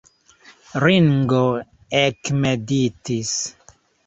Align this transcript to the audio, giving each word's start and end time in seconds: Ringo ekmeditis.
Ringo 0.83 1.41
ekmeditis. 2.01 3.37